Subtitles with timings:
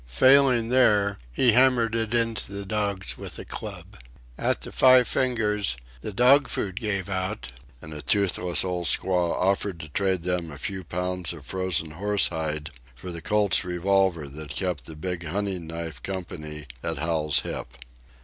[0.07, 3.99] Failing there, he hammered it into the dogs with a club.
[4.35, 7.51] At the Five Fingers the dog food gave out,
[7.83, 12.29] and a toothless old squaw offered to trade them a few pounds of frozen horse
[12.29, 17.67] hide for the Colt's revolver that kept the big hunting knife company at Hal's hip.